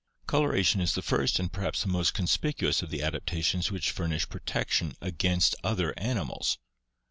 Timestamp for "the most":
1.83-2.15